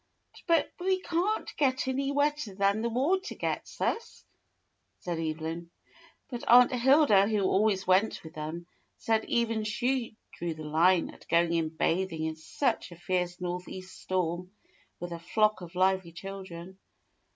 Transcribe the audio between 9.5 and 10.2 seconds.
she